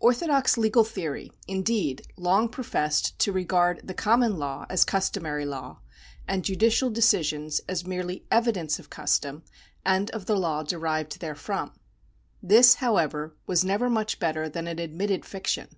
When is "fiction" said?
15.24-15.68